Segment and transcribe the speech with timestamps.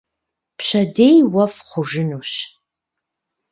[0.57, 2.31] Пщэдей уэфӀ хъужынущ.